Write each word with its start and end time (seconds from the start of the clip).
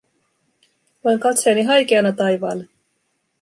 Loin 1.07 1.19
katseeni 1.25 1.67
haikeana 1.69 2.13
taivaalle. 2.23 2.67